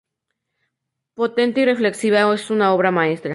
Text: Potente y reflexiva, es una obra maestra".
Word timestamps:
Potente 1.13 1.61
y 1.61 1.65
reflexiva, 1.65 2.33
es 2.33 2.49
una 2.49 2.73
obra 2.73 2.89
maestra". 2.89 3.29